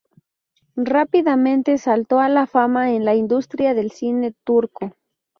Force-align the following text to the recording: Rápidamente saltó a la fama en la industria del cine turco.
Rápidamente 0.77 1.77
saltó 1.77 2.19
a 2.19 2.27
la 2.27 2.47
fama 2.47 2.93
en 2.93 3.05
la 3.05 3.13
industria 3.13 3.75
del 3.75 3.91
cine 3.91 4.33
turco. 4.43 4.95